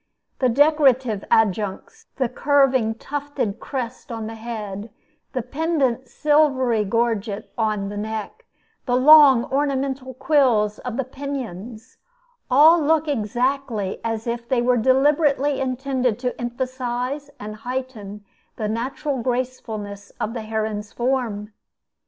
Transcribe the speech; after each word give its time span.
The 0.39 0.49
decorative 0.49 1.23
adjuncts 1.29 2.07
the 2.15 2.27
curving 2.27 2.95
tufted 2.95 3.59
crest 3.59 4.11
on 4.11 4.25
the 4.25 4.33
head, 4.33 4.89
the 5.33 5.43
pendent 5.43 6.07
silvery 6.07 6.83
gorget 6.83 7.53
on 7.55 7.89
the 7.89 7.97
neck, 7.97 8.43
the 8.87 8.95
long 8.95 9.45
ornamental 9.51 10.15
quills 10.15 10.79
of 10.79 10.97
the 10.97 11.03
pinions 11.03 11.97
all 12.49 12.81
look 12.81 13.07
exactly 13.07 13.99
as 14.03 14.25
if 14.25 14.49
they 14.49 14.59
were 14.59 14.75
deliberately 14.77 15.61
intended 15.61 16.17
to 16.17 16.41
emphasize 16.41 17.29
and 17.39 17.57
heighten 17.57 18.25
the 18.55 18.67
natural 18.67 19.21
gracefulness 19.21 20.09
of 20.19 20.33
the 20.33 20.41
heron's 20.41 20.91
form. 20.91 21.53